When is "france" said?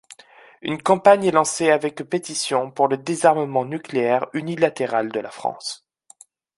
5.29-5.85